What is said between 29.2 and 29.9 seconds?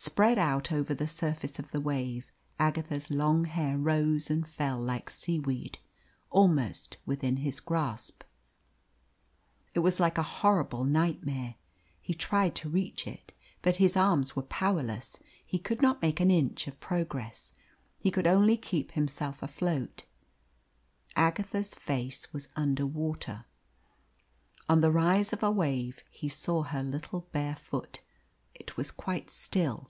still.